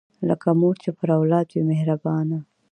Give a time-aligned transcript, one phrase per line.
[0.27, 2.39] لکه مور چې پر اولاد وي مهربانه